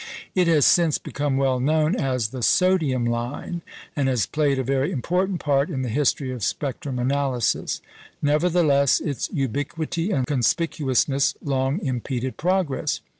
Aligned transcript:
It 0.33 0.47
has 0.47 0.65
since 0.65 0.97
become 0.97 1.37
well 1.37 1.59
known 1.59 1.95
as 1.95 2.29
the 2.29 2.41
"sodium 2.41 3.05
line," 3.05 3.61
and 3.95 4.07
has 4.07 4.25
played 4.25 4.57
a 4.57 4.63
very 4.63 4.91
important 4.91 5.39
part 5.39 5.69
in 5.69 5.83
the 5.83 5.89
history 5.89 6.31
of 6.31 6.43
spectrum 6.43 6.97
analysis. 6.97 7.83
Nevertheless, 8.19 8.99
its 8.99 9.29
ubiquity 9.31 10.09
and 10.09 10.25
conspicuousness 10.25 11.35
long 11.43 11.79
impeded 11.81 12.35
progress. 12.37 13.01